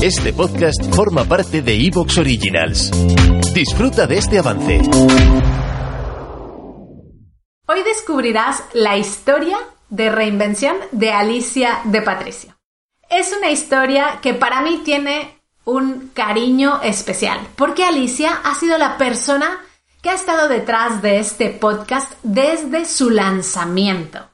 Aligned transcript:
Este 0.00 0.32
podcast 0.32 0.94
forma 0.94 1.24
parte 1.24 1.60
de 1.60 1.74
Evox 1.74 2.18
Originals. 2.18 2.92
Disfruta 3.52 4.06
de 4.06 4.18
este 4.18 4.38
avance. 4.38 4.80
Hoy 7.66 7.82
descubrirás 7.82 8.62
la 8.74 8.96
historia 8.96 9.58
de 9.88 10.08
reinvención 10.08 10.76
de 10.92 11.10
Alicia 11.10 11.80
de 11.82 12.00
Patricio. 12.00 12.54
Es 13.10 13.34
una 13.36 13.50
historia 13.50 14.20
que 14.22 14.34
para 14.34 14.62
mí 14.62 14.82
tiene 14.84 15.40
un 15.64 16.12
cariño 16.14 16.80
especial, 16.80 17.40
porque 17.56 17.82
Alicia 17.82 18.38
ha 18.44 18.54
sido 18.54 18.78
la 18.78 18.98
persona 18.98 19.58
que 20.00 20.10
ha 20.10 20.14
estado 20.14 20.48
detrás 20.48 21.02
de 21.02 21.18
este 21.18 21.50
podcast 21.50 22.12
desde 22.22 22.84
su 22.84 23.10
lanzamiento. 23.10 24.27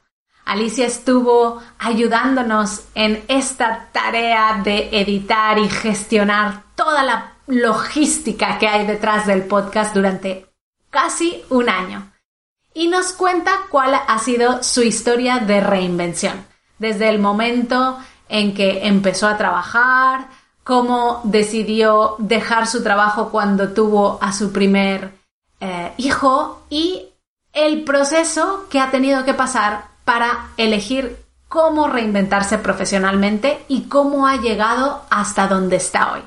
Alicia 0.45 0.85
estuvo 0.85 1.59
ayudándonos 1.79 2.83
en 2.93 3.23
esta 3.27 3.89
tarea 3.91 4.61
de 4.63 4.89
editar 5.01 5.57
y 5.57 5.67
gestionar 5.67 6.63
toda 6.75 7.03
la 7.03 7.33
logística 7.47 8.59
que 8.59 8.67
hay 8.67 8.85
detrás 8.85 9.25
del 9.25 9.45
podcast 9.45 9.95
durante 9.95 10.45
casi 10.91 11.43
un 11.49 11.67
año. 11.67 12.11
Y 12.75 12.87
nos 12.87 13.11
cuenta 13.11 13.51
cuál 13.69 13.95
ha 13.95 14.19
sido 14.19 14.61
su 14.61 14.83
historia 14.83 15.39
de 15.39 15.61
reinvención, 15.61 16.45
desde 16.77 17.09
el 17.09 17.19
momento 17.19 17.97
en 18.29 18.53
que 18.53 18.85
empezó 18.87 19.27
a 19.27 19.37
trabajar, 19.37 20.27
cómo 20.63 21.21
decidió 21.23 22.15
dejar 22.19 22.67
su 22.67 22.83
trabajo 22.83 23.29
cuando 23.29 23.73
tuvo 23.73 24.19
a 24.21 24.31
su 24.31 24.51
primer 24.51 25.11
eh, 25.59 25.93
hijo 25.97 26.63
y 26.69 27.07
el 27.53 27.83
proceso 27.83 28.67
que 28.69 28.79
ha 28.79 28.91
tenido 28.91 29.23
que 29.25 29.33
pasar 29.33 29.94
para 30.05 30.51
elegir 30.57 31.17
cómo 31.49 31.87
reinventarse 31.87 32.57
profesionalmente 32.57 33.63
y 33.67 33.83
cómo 33.83 34.27
ha 34.27 34.37
llegado 34.37 35.03
hasta 35.09 35.47
donde 35.47 35.75
está 35.75 36.13
hoy. 36.13 36.21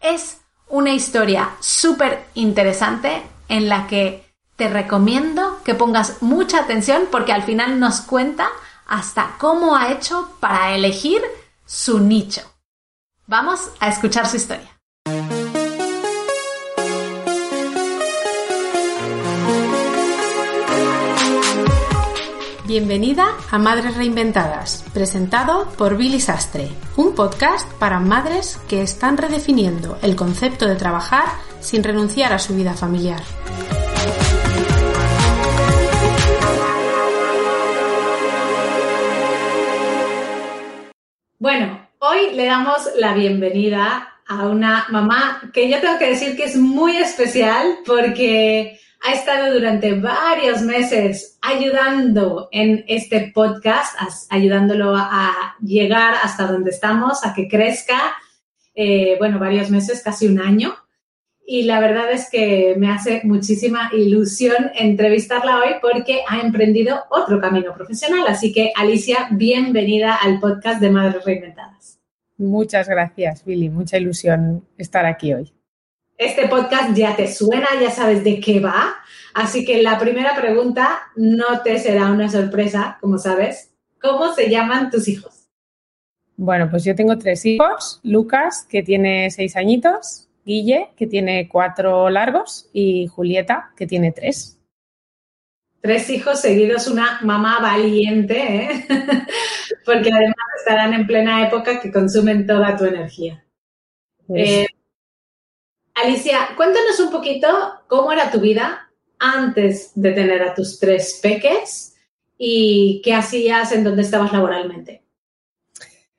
Es 0.00 0.38
una 0.68 0.92
historia 0.92 1.50
súper 1.60 2.26
interesante 2.34 3.22
en 3.48 3.68
la 3.68 3.86
que 3.86 4.32
te 4.56 4.68
recomiendo 4.68 5.60
que 5.64 5.74
pongas 5.74 6.22
mucha 6.22 6.60
atención 6.60 7.04
porque 7.10 7.32
al 7.32 7.42
final 7.42 7.80
nos 7.80 8.00
cuenta 8.00 8.48
hasta 8.86 9.36
cómo 9.38 9.76
ha 9.76 9.92
hecho 9.92 10.36
para 10.40 10.74
elegir 10.74 11.22
su 11.64 12.00
nicho. 12.00 12.42
Vamos 13.26 13.70
a 13.80 13.88
escuchar 13.88 14.26
su 14.28 14.36
historia. 14.36 14.71
Bienvenida 22.64 23.26
a 23.50 23.58
Madres 23.58 23.96
Reinventadas, 23.96 24.84
presentado 24.94 25.68
por 25.76 25.96
Billy 25.96 26.20
Sastre, 26.20 26.68
un 26.96 27.12
podcast 27.12 27.68
para 27.80 27.98
madres 27.98 28.60
que 28.68 28.82
están 28.82 29.16
redefiniendo 29.16 29.98
el 30.00 30.14
concepto 30.14 30.68
de 30.68 30.76
trabajar 30.76 31.24
sin 31.58 31.82
renunciar 31.82 32.32
a 32.32 32.38
su 32.38 32.54
vida 32.54 32.74
familiar. 32.74 33.20
Bueno, 41.40 41.88
hoy 41.98 42.30
le 42.34 42.44
damos 42.44 42.90
la 42.96 43.12
bienvenida 43.12 44.20
a 44.28 44.46
una 44.46 44.86
mamá 44.90 45.50
que 45.52 45.68
yo 45.68 45.80
tengo 45.80 45.98
que 45.98 46.10
decir 46.10 46.36
que 46.36 46.44
es 46.44 46.54
muy 46.54 46.96
especial 46.96 47.78
porque 47.84 48.78
ha 49.04 49.12
estado 49.12 49.52
durante 49.52 49.94
varios 49.94 50.62
meses 50.62 51.38
ayudando 51.42 52.48
en 52.52 52.84
este 52.86 53.32
podcast, 53.34 53.96
ayudándolo 54.30 54.94
a 54.96 55.56
llegar 55.60 56.14
hasta 56.22 56.46
donde 56.46 56.70
estamos, 56.70 57.24
a 57.24 57.34
que 57.34 57.48
crezca, 57.48 58.14
eh, 58.74 59.16
bueno, 59.18 59.38
varios 59.38 59.70
meses, 59.70 60.02
casi 60.02 60.28
un 60.28 60.40
año. 60.40 60.74
Y 61.44 61.64
la 61.64 61.80
verdad 61.80 62.12
es 62.12 62.30
que 62.30 62.74
me 62.78 62.90
hace 62.90 63.22
muchísima 63.24 63.90
ilusión 63.92 64.70
entrevistarla 64.76 65.58
hoy 65.58 65.74
porque 65.82 66.20
ha 66.28 66.40
emprendido 66.40 67.02
otro 67.10 67.40
camino 67.40 67.74
profesional. 67.74 68.24
Así 68.28 68.52
que, 68.52 68.72
Alicia, 68.76 69.26
bienvenida 69.32 70.14
al 70.14 70.38
podcast 70.38 70.80
de 70.80 70.90
Madres 70.90 71.24
Reinventadas. 71.24 71.98
Muchas 72.38 72.88
gracias, 72.88 73.44
Billy. 73.44 73.68
Mucha 73.68 73.98
ilusión 73.98 74.64
estar 74.78 75.04
aquí 75.04 75.34
hoy. 75.34 75.52
Este 76.16 76.46
podcast 76.46 76.94
ya 76.94 77.16
te 77.16 77.26
suena, 77.26 77.66
ya 77.80 77.90
sabes 77.90 78.22
de 78.22 78.38
qué 78.38 78.60
va. 78.60 78.94
Así 79.34 79.64
que 79.64 79.82
la 79.82 79.98
primera 79.98 80.34
pregunta 80.34 81.10
no 81.16 81.62
te 81.62 81.78
será 81.78 82.10
una 82.10 82.30
sorpresa, 82.30 82.98
como 83.00 83.18
sabes. 83.18 83.70
¿Cómo 84.00 84.34
se 84.34 84.50
llaman 84.50 84.90
tus 84.90 85.08
hijos? 85.08 85.48
Bueno, 86.36 86.68
pues 86.70 86.84
yo 86.84 86.94
tengo 86.94 87.16
tres 87.18 87.44
hijos. 87.46 88.00
Lucas, 88.02 88.66
que 88.68 88.82
tiene 88.82 89.30
seis 89.30 89.56
añitos, 89.56 90.28
Guille, 90.44 90.90
que 90.96 91.06
tiene 91.06 91.48
cuatro 91.48 92.10
largos, 92.10 92.68
y 92.72 93.06
Julieta, 93.06 93.72
que 93.76 93.86
tiene 93.86 94.12
tres. 94.12 94.58
Tres 95.80 96.10
hijos 96.10 96.40
seguidos, 96.40 96.86
una 96.88 97.20
mamá 97.22 97.60
valiente, 97.60 98.38
¿eh? 98.38 98.86
porque 99.84 100.10
además 100.12 100.46
estarán 100.58 100.94
en 100.94 101.06
plena 101.06 101.46
época 101.46 101.80
que 101.80 101.92
consumen 101.92 102.46
toda 102.46 102.76
tu 102.76 102.84
energía. 102.84 103.44
Pues 104.26 104.48
eh, 104.48 104.66
Alicia, 105.94 106.50
cuéntanos 106.56 106.98
un 107.00 107.10
poquito 107.10 107.48
cómo 107.88 108.12
era 108.12 108.30
tu 108.30 108.40
vida 108.40 108.91
antes 109.22 109.92
de 109.94 110.12
tener 110.12 110.42
a 110.42 110.54
tus 110.54 110.78
tres 110.78 111.20
peques 111.22 111.94
y 112.36 113.00
qué 113.04 113.14
hacías 113.14 113.72
en 113.72 113.84
donde 113.84 114.02
estabas 114.02 114.32
laboralmente. 114.32 115.02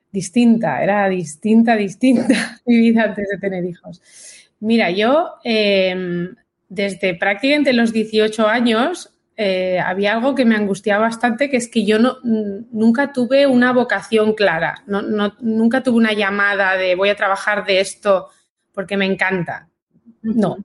Distinta, 0.09 0.81
era 0.81 1.09
distinta, 1.09 1.75
distinta 1.75 2.61
mi 2.65 2.77
vida 2.77 3.03
antes 3.03 3.27
de 3.29 3.37
tener 3.37 3.65
hijos. 3.65 4.01
Mira, 4.61 4.89
yo 4.89 5.31
em, 5.43 6.33
desde 6.69 7.15
prácticamente 7.15 7.73
los 7.73 7.91
18 7.91 8.47
años 8.47 9.13
eh, 9.35 9.79
había 9.79 10.13
algo 10.13 10.33
que 10.33 10.45
me 10.45 10.55
angustiaba 10.55 11.07
bastante, 11.07 11.49
que 11.49 11.57
es 11.57 11.67
que 11.67 11.83
yo 11.83 11.99
no, 11.99 12.17
nunca 12.23 13.11
tuve 13.11 13.45
una 13.47 13.73
vocación 13.73 14.33
clara, 14.33 14.83
nunca 14.85 15.83
tuve 15.83 15.97
una 15.97 16.13
llamada 16.13 16.77
de 16.77 16.95
voy 16.95 17.09
a 17.09 17.15
trabajar 17.15 17.65
de 17.65 17.81
esto 17.81 18.29
porque 18.71 18.95
me 18.95 19.05
encanta. 19.05 19.67
No. 20.21 20.57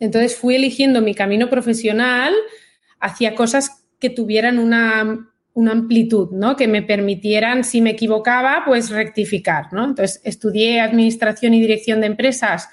Entonces 0.00 0.34
fui 0.34 0.56
eligiendo 0.56 1.02
mi 1.02 1.14
camino 1.14 1.48
profesional 1.48 2.34
hacia 2.98 3.34
cosas 3.34 3.84
que 4.00 4.10
tuvieran 4.10 4.58
una, 4.58 5.26
amplitud, 5.70 6.30
¿no? 6.32 6.56
Que 6.56 6.66
me 6.66 6.82
permitieran, 6.82 7.64
si 7.64 7.82
me 7.82 7.90
equivocaba, 7.90 8.62
pues 8.64 8.88
rectificar, 8.88 9.72
¿no? 9.72 9.84
Entonces 9.84 10.22
estudié 10.24 10.80
administración 10.80 11.52
y 11.52 11.60
dirección 11.60 12.00
de 12.00 12.06
empresas 12.06 12.70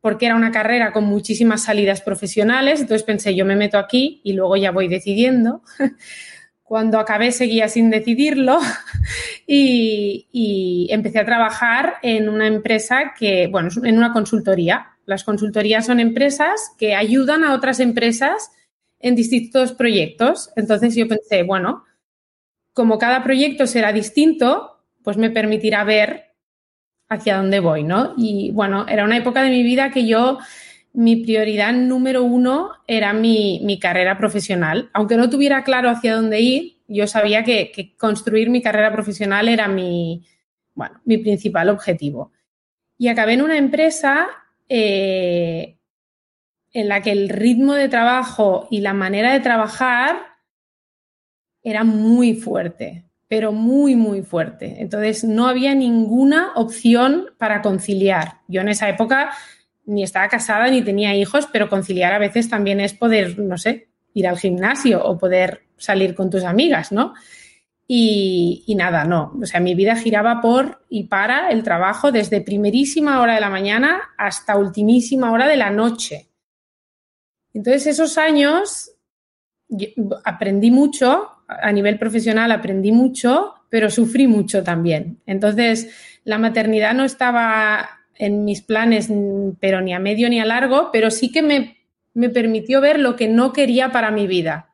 porque 0.00 0.26
era 0.26 0.34
una 0.34 0.50
carrera 0.50 0.92
con 0.92 1.04
muchísimas 1.04 1.62
salidas 1.62 2.02
profesionales, 2.02 2.80
entonces 2.80 3.04
pensé, 3.04 3.34
yo 3.34 3.46
me 3.46 3.56
meto 3.56 3.78
aquí 3.78 4.20
y 4.24 4.34
luego 4.34 4.56
ya 4.56 4.72
voy 4.72 4.88
decidiendo. 4.88 5.62
Cuando 6.64 6.98
acabé 6.98 7.30
seguía 7.30 7.68
sin 7.68 7.88
decidirlo 7.88 8.58
y 9.46 10.88
empecé 10.90 11.20
a 11.20 11.24
trabajar 11.24 11.94
en 12.02 12.28
una 12.28 12.48
empresa 12.48 13.14
que, 13.16 13.46
bueno, 13.46 13.68
en 13.84 13.96
una 13.96 14.12
consultoría 14.12 14.93
las 15.06 15.24
consultorías 15.24 15.86
son 15.86 16.00
empresas 16.00 16.72
que 16.78 16.94
ayudan 16.94 17.44
a 17.44 17.54
otras 17.54 17.80
empresas 17.80 18.50
en 19.00 19.14
distintos 19.14 19.72
proyectos. 19.72 20.50
Entonces 20.56 20.94
yo 20.94 21.06
pensé, 21.06 21.42
bueno, 21.42 21.84
como 22.72 22.98
cada 22.98 23.22
proyecto 23.22 23.66
será 23.66 23.92
distinto, 23.92 24.80
pues 25.02 25.16
me 25.16 25.30
permitirá 25.30 25.84
ver 25.84 26.34
hacia 27.08 27.36
dónde 27.36 27.60
voy, 27.60 27.84
¿no? 27.84 28.14
Y 28.16 28.50
bueno, 28.52 28.86
era 28.88 29.04
una 29.04 29.16
época 29.16 29.42
de 29.42 29.50
mi 29.50 29.62
vida 29.62 29.90
que 29.90 30.06
yo, 30.06 30.38
mi 30.94 31.16
prioridad 31.16 31.72
número 31.74 32.22
uno 32.22 32.70
era 32.86 33.12
mi, 33.12 33.78
carrera 33.80 34.16
profesional. 34.16 34.90
Aunque 34.92 35.16
no 35.16 35.28
tuviera 35.28 35.64
claro 35.64 35.90
hacia 35.90 36.16
dónde 36.16 36.40
ir, 36.40 36.78
yo 36.88 37.06
sabía 37.06 37.44
que, 37.44 37.70
que 37.72 37.96
construir 37.96 38.48
mi 38.50 38.62
carrera 38.62 38.92
profesional 38.92 39.48
era 39.48 39.68
mi, 39.68 40.24
bueno, 40.74 41.00
mi 41.04 41.18
principal 41.18 41.68
objetivo. 41.68 42.32
Y 42.96 43.08
acabé 43.08 43.34
en 43.34 43.42
una 43.42 43.58
empresa 43.58 44.28
eh, 44.68 45.78
en 46.72 46.88
la 46.88 47.02
que 47.02 47.12
el 47.12 47.28
ritmo 47.28 47.74
de 47.74 47.88
trabajo 47.88 48.66
y 48.70 48.80
la 48.80 48.94
manera 48.94 49.32
de 49.32 49.40
trabajar 49.40 50.16
era 51.62 51.84
muy 51.84 52.34
fuerte, 52.34 53.04
pero 53.28 53.52
muy, 53.52 53.96
muy 53.96 54.22
fuerte. 54.22 54.76
Entonces 54.80 55.24
no 55.24 55.46
había 55.46 55.74
ninguna 55.74 56.52
opción 56.56 57.26
para 57.38 57.62
conciliar. 57.62 58.40
Yo 58.48 58.60
en 58.60 58.68
esa 58.68 58.88
época 58.88 59.30
ni 59.86 60.02
estaba 60.02 60.28
casada 60.28 60.68
ni 60.68 60.82
tenía 60.82 61.14
hijos, 61.14 61.48
pero 61.52 61.68
conciliar 61.68 62.12
a 62.12 62.18
veces 62.18 62.48
también 62.48 62.80
es 62.80 62.94
poder, 62.94 63.38
no 63.38 63.58
sé, 63.58 63.88
ir 64.14 64.26
al 64.26 64.38
gimnasio 64.38 65.04
o 65.04 65.18
poder 65.18 65.62
salir 65.76 66.14
con 66.14 66.30
tus 66.30 66.44
amigas, 66.44 66.92
¿no? 66.92 67.14
Y, 67.86 68.74
nada, 68.76 69.04
no. 69.04 69.36
O 69.40 69.46
sea, 69.46 69.60
mi 69.60 69.74
vida 69.74 69.94
giraba 69.96 70.40
por 70.40 70.84
y 70.88 71.04
para 71.04 71.50
el 71.50 71.62
trabajo 71.62 72.12
desde 72.12 72.40
primerísima 72.40 73.20
hora 73.20 73.34
de 73.34 73.40
la 73.40 73.50
mañana 73.50 74.00
hasta 74.16 74.56
ultimísima 74.56 75.32
hora 75.32 75.46
de 75.46 75.56
la 75.56 75.70
noche. 75.70 76.28
Entonces, 77.52 77.86
esos 77.86 78.16
años 78.16 78.90
aprendí 80.24 80.70
mucho, 80.70 81.28
a 81.46 81.72
nivel 81.72 81.98
profesional 81.98 82.52
aprendí 82.52 82.90
mucho, 82.90 83.54
pero 83.68 83.90
sufrí 83.90 84.26
mucho 84.26 84.62
también. 84.62 85.20
Entonces, 85.26 86.20
la 86.24 86.38
maternidad 86.38 86.94
no 86.94 87.04
estaba 87.04 87.88
en 88.16 88.44
mis 88.44 88.62
planes, 88.62 89.10
pero 89.60 89.80
ni 89.80 89.92
a 89.92 89.98
medio 89.98 90.28
ni 90.30 90.40
a 90.40 90.44
largo, 90.44 90.90
pero 90.92 91.10
sí 91.10 91.30
que 91.30 91.42
me, 91.42 91.76
me 92.14 92.30
permitió 92.30 92.80
ver 92.80 92.98
lo 92.98 93.16
que 93.16 93.28
no 93.28 93.52
quería 93.52 93.92
para 93.92 94.10
mi 94.10 94.26
vida. 94.26 94.73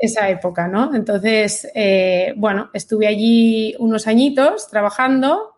Esa 0.00 0.28
época, 0.28 0.68
¿no? 0.68 0.94
Entonces, 0.94 1.70
eh, 1.74 2.34
bueno, 2.36 2.70
estuve 2.74 3.06
allí 3.06 3.74
unos 3.78 4.06
añitos 4.06 4.68
trabajando, 4.68 5.54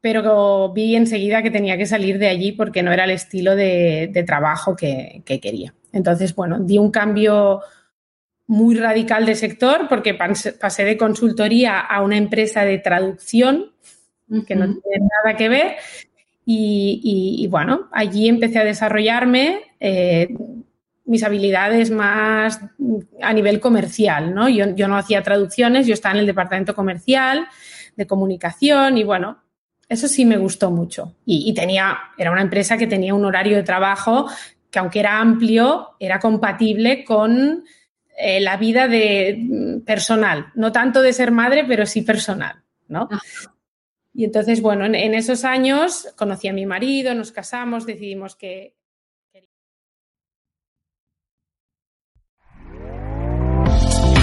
pero 0.00 0.72
vi 0.72 0.96
enseguida 0.96 1.42
que 1.42 1.50
tenía 1.50 1.76
que 1.76 1.86
salir 1.86 2.18
de 2.18 2.28
allí 2.28 2.52
porque 2.52 2.82
no 2.82 2.92
era 2.92 3.04
el 3.04 3.12
estilo 3.12 3.54
de, 3.54 4.24
trabajo 4.26 4.74
que, 4.74 5.22
quería. 5.24 5.74
Entonces, 5.92 6.34
bueno, 6.34 6.58
di 6.58 6.78
un 6.78 6.90
cambio 6.90 7.60
muy 8.46 8.76
radical 8.76 9.26
de 9.26 9.36
sector 9.36 9.86
porque 9.88 10.14
pasé 10.14 10.84
de 10.84 10.96
consultoría 10.96 11.78
a 11.80 12.02
una 12.02 12.16
empresa 12.16 12.64
de 12.64 12.78
traducción 12.78 13.72
que 14.46 14.56
no 14.56 14.66
tiene 14.66 15.08
nada 15.24 15.36
que 15.36 15.48
ver. 15.48 15.76
Y, 16.44 17.46
bueno, 17.50 17.88
allí 17.92 18.28
empecé 18.28 18.58
a 18.58 18.64
desarrollarme 18.64 19.60
eh, 19.78 20.34
mis 21.04 21.22
habilidades 21.22 21.90
más 21.90 22.60
a 23.20 23.32
nivel 23.32 23.60
comercial, 23.60 24.34
¿no? 24.34 24.48
Yo, 24.48 24.66
no 24.66 24.96
hacía 24.96 25.22
traducciones, 25.22 25.86
yo 25.86 25.94
estaba 25.94 26.14
en 26.14 26.20
el 26.20 26.26
departamento 26.26 26.74
comercial, 26.74 27.46
de 27.96 28.06
comunicación 28.06 28.96
y 28.96 29.04
bueno, 29.04 29.42
eso 29.88 30.08
sí 30.08 30.24
me 30.24 30.38
gustó 30.38 30.70
mucho. 30.70 31.14
Y, 31.26 31.52
tenía, 31.54 31.98
era 32.16 32.30
una 32.30 32.40
empresa 32.40 32.78
que 32.78 32.86
tenía 32.86 33.14
un 33.14 33.24
horario 33.24 33.56
de 33.56 33.62
trabajo 33.62 34.28
que 34.70 34.78
aunque 34.78 35.00
era 35.00 35.18
amplio, 35.18 35.90
era 36.00 36.18
compatible 36.18 37.04
con 37.04 37.64
eh, 38.16 38.40
la 38.40 38.56
vida 38.56 38.88
de 38.88 39.36
mm, 39.38 39.80
personal, 39.80 40.46
no 40.54 40.72
tanto 40.72 41.02
de 41.02 41.12
ser 41.12 41.30
madre, 41.30 41.64
pero 41.68 41.84
sí 41.84 42.00
personal, 42.02 42.62
¿no? 42.88 43.08
Y 44.14 44.24
entonces, 44.24 44.60
bueno, 44.60 44.84
en, 44.84 45.14
esos 45.14 45.44
años 45.44 46.08
conocí 46.16 46.48
a 46.48 46.52
mi 46.52 46.66
marido, 46.66 47.14
nos 47.14 47.32
casamos, 47.32 47.86
decidimos 47.86 48.36
que... 48.36 48.74